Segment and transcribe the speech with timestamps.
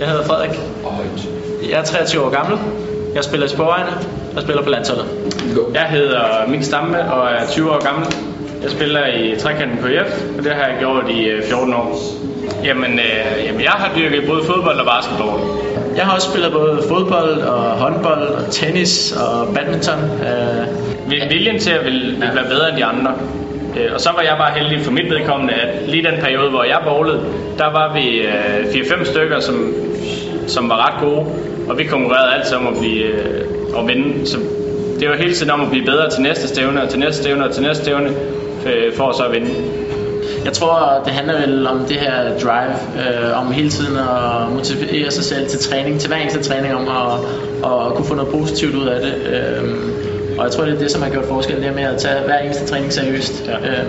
[0.00, 2.58] Jeg er 23 år gammel.
[3.14, 3.90] Jeg spiller i Sporvejene
[4.36, 5.04] og spiller på landsholdet.
[5.74, 8.06] Jeg hedder Mik Stamme og er 20 år gammel.
[8.62, 11.98] Jeg spiller i trekanten KF, og det har jeg gjort i øh, 14 år.
[12.64, 15.40] Jamen, øh, jamen jeg har dyrket både fodbold og basketball.
[15.96, 19.98] Jeg har også spillet både fodbold og håndbold og tennis og badminton.
[20.04, 20.66] Øh,
[21.10, 23.12] Vil- Viljen til at vil, vil være bedre end de andre.
[23.76, 26.64] Øh, Og så var jeg bare heldig for mit vedkommende, at lige den periode, hvor
[26.64, 27.20] jeg bowlede,
[27.58, 29.74] der var vi øh, 4-5 stykker, som,
[30.46, 31.26] som var ret gode.
[31.68, 33.44] Og vi konkurrerede altid om at blive øh,
[33.78, 34.26] at vinde.
[34.26, 34.36] Så
[35.00, 37.44] det var hele tiden om at blive bedre til næste stævne, og til næste stævne,
[37.44, 38.10] og til næste stævne,
[38.66, 39.50] øh, for så at vinde.
[40.44, 45.10] Jeg tror, det handler vel om det her drive, øh, om hele tiden at motivere
[45.10, 47.18] sig selv til træning, til hver eneste træning, om at,
[47.70, 49.14] at kunne få noget positivt ud af det.
[49.14, 50.11] Øh,
[50.42, 52.38] og jeg tror, det er det, som har gjort forskel, det med at tage hver
[52.38, 53.44] eneste træning seriøst.
[53.46, 53.56] Ja.
[53.68, 53.86] Øh,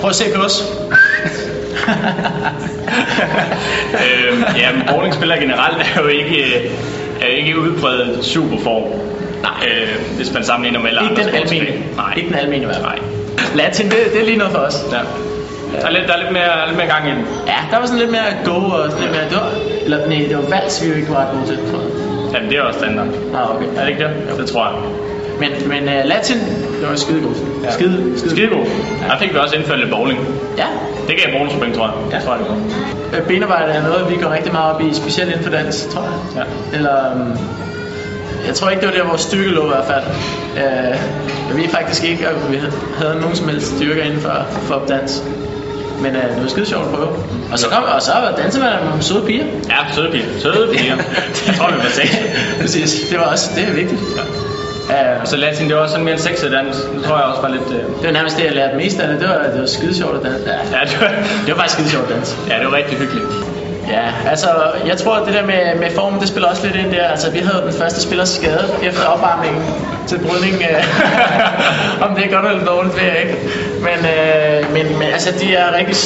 [0.00, 0.62] prøv at se på os.
[4.02, 6.70] øh, ja, men bowlingspillere generelt er jo ikke, øh,
[7.20, 8.82] er jo ikke udbredt superform.
[9.42, 9.68] Nej.
[9.68, 11.84] Øh, hvis man sammenligner med alle Ikke andre den almene.
[11.96, 12.14] Nej.
[12.16, 13.02] Ikke den almene i hvert fald.
[13.56, 14.76] Latin, det, det er lige noget for os.
[14.92, 14.96] Ja.
[15.80, 17.24] Der er lidt, der er lidt, mere, lidt mere gang i den.
[17.46, 19.24] Ja, der var sådan lidt mere go og sådan lidt mere...
[19.30, 19.50] Det var,
[19.84, 21.90] eller nej, det var vals, vi jo ikke var ret gode til, tror jeg.
[22.34, 23.06] Jamen, det er også standard.
[23.34, 23.66] Ah, okay.
[23.76, 24.10] Er det ikke det?
[24.30, 24.36] Jo.
[24.40, 25.11] Det tror jeg.
[25.40, 26.38] Men, men uh, Latin,
[26.80, 27.36] det var skide godt.
[27.64, 27.70] Ja.
[27.70, 28.66] Skide, skide, Skide god.
[29.08, 30.20] Der fik vi også indført lidt bowling.
[30.58, 30.66] Ja.
[31.08, 31.94] Det gav bonuspoint, tror jeg.
[32.10, 32.16] Ja.
[32.16, 32.48] Det tror jeg, det
[33.12, 33.18] var.
[33.18, 36.02] Øh, Benarbejde er noget, vi går rigtig meget op i, specielt inden for dans, tror
[36.02, 36.12] jeg.
[36.36, 36.76] Ja.
[36.76, 37.38] Eller, um,
[38.46, 40.04] jeg tror ikke, det var der, vores styrke lå i hvert fald.
[40.56, 40.96] Uh,
[41.48, 42.58] jeg ved faktisk ikke, at vi
[42.98, 45.24] havde nogen som helst styrker inden for, for dans.
[46.02, 47.08] Men uh, det var skide sjovt at prøve.
[47.52, 49.44] Og så, kom, og så var danserne med søde piger.
[49.68, 50.24] Ja, søde piger.
[50.38, 50.96] Søde piger.
[51.46, 52.18] Jeg tror, vi var seks.
[52.60, 54.00] Præcis, det var også, det er vigtigt.
[54.16, 54.22] Ja.
[54.90, 56.76] Uh, Og så latin, det var også sådan mere en sexet dans.
[56.94, 57.68] Det tror jeg også var lidt...
[57.70, 57.76] Øh...
[58.00, 59.20] det var nærmest det, jeg lærte mest af det.
[59.20, 60.44] Det var, det var skide sjovt at danse.
[60.46, 61.08] Ja, Ja, det var,
[61.46, 62.36] det var faktisk skide sjovt at danse.
[62.50, 63.26] ja, det var rigtig hyggeligt.
[63.88, 64.48] Ja, altså
[64.86, 67.04] jeg tror at det der med, med formen, det spiller også lidt ind der.
[67.04, 69.62] Altså vi havde den første spiller skadet efter opvarmningen
[70.08, 70.54] til brydning.
[70.54, 70.84] Øh,
[72.04, 73.36] om det er godt eller dårligt, ved jeg ikke.
[73.82, 75.96] Men, øh, men, men altså de er rigtig,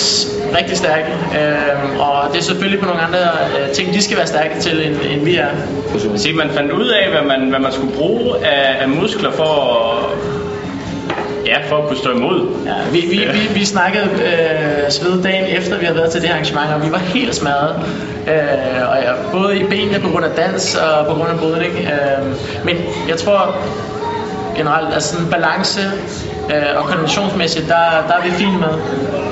[0.58, 1.12] rigtig stærke.
[1.38, 4.86] Øh, og det er selvfølgelig på nogle andre øh, ting, de skal være stærke til,
[4.86, 5.48] end, end vi er.
[6.16, 9.44] Så man fandt ud af, hvad man, hvad man skulle bruge af, af muskler for
[9.44, 10.18] at,
[11.46, 12.48] ja, for at kunne stå imod.
[12.66, 16.28] Ja, vi, vi, vi, vi snakkede øh, sved dagen efter, vi havde været til det
[16.28, 17.76] her arrangement, og vi var helt smadret.
[18.28, 21.72] Øh, og ja, både i benene på grund af dans og på grund af brydning.
[21.72, 22.26] Øh,
[22.64, 22.76] men
[23.08, 23.56] jeg tror
[24.56, 25.80] generelt, altså sådan balance
[26.54, 28.74] øh, og konventionsmæssigt, der, der er vi fint med.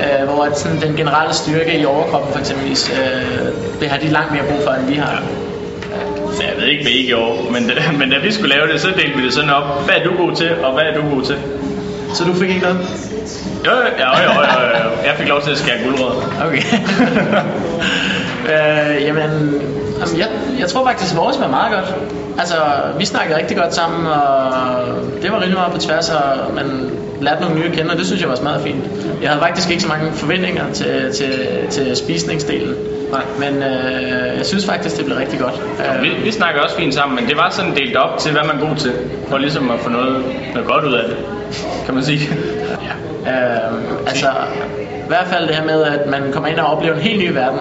[0.03, 4.07] Øh, hvor at sådan, den generelle styrke i overkroppen for eksempelvis, øh, det har de
[4.07, 5.21] langt mere brug for, end vi har.
[6.35, 8.87] Så jeg ved ikke, hvad I gjorde, men, men da vi skulle lave det, så
[8.87, 9.85] delte vi det sådan op.
[9.85, 11.37] Hvad er du god til, og hvad er du god til?
[12.13, 12.79] Så du fik ikke noget?
[13.65, 14.89] Jo, jo, jo, jo, jo, jo.
[15.05, 16.15] Jeg fik lov til at skære guldrød.
[16.45, 16.61] Okay.
[18.45, 19.31] øh, jamen,
[19.99, 20.27] jamen jeg,
[20.59, 21.95] jeg tror faktisk, at vores var meget godt.
[22.39, 22.55] Altså,
[22.99, 24.85] vi snakkede rigtig godt sammen, og
[25.21, 26.91] det var rimelig meget på tværs, og man
[27.21, 28.83] lærte nogle nye at kende, og det synes jeg var meget fint.
[29.21, 31.33] Jeg havde faktisk ikke så mange forventninger til, til,
[31.69, 32.75] til spisningsdelen.
[33.11, 33.21] Nej.
[33.39, 35.61] Men øh, jeg synes faktisk, det blev rigtig godt.
[35.79, 38.41] Øh, Vi, vi snakker også fint sammen, men det var sådan delt op til, hvad
[38.43, 38.91] man er god til.
[39.29, 40.23] For ligesom at få noget,
[40.53, 41.17] noget godt ud af det,
[41.85, 42.29] kan man sige.
[43.25, 43.31] Ja.
[43.31, 43.73] Øh,
[44.07, 44.27] altså,
[45.05, 47.29] i hvert fald det her med, at man kommer ind og oplever en helt ny
[47.31, 47.59] verden.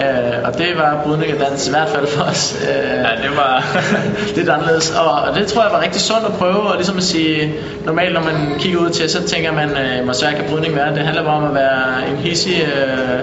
[0.00, 2.56] Øh, og det var brydning af dans, i hvert fald for os.
[2.62, 3.76] Øh, Ja, det var...
[4.36, 4.90] lidt anderledes.
[4.90, 7.54] Og, og det tror jeg var rigtig sundt at prøve, og ligesom at sige,
[7.86, 10.94] normalt når man kigger ud til, så tænker man, øh, hvor svært kan brydning være?
[10.94, 12.62] Det handler bare om at være en hissig...
[12.62, 13.20] Øh,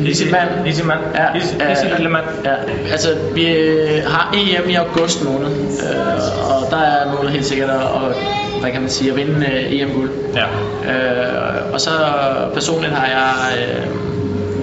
[0.00, 0.48] en hissig mand.
[0.66, 1.00] Hissig mand.
[1.14, 2.24] Ja, Hissig- hissig lille mand.
[2.44, 2.54] Ja,
[2.92, 7.70] altså vi øh, har EM i august måned, øh, og der er målet helt sikkert
[7.70, 8.16] at, at,
[8.60, 10.10] hvad kan man sige, at vinde øh, EM-guld.
[10.34, 10.44] Ja.
[10.92, 11.90] Øh, og så
[12.54, 13.86] personligt har jeg øh,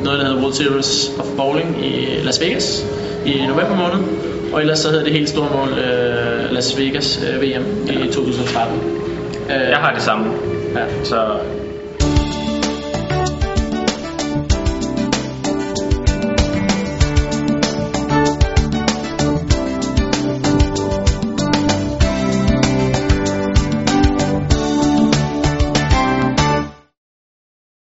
[0.03, 2.85] noget, der hedder World Series of Bowling i Las Vegas
[3.25, 4.05] i november måned.
[4.53, 8.79] Og ellers så hedder det helt store mål øh, Las Vegas øh, VM i 2013.
[9.50, 10.25] Øh, Jeg har det samme.
[10.75, 11.03] Ja.
[11.03, 11.15] Så